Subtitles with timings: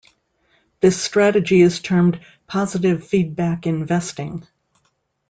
[0.79, 4.47] This strategy is termed positive feedback investing.